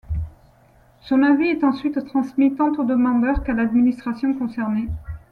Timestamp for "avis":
1.21-1.49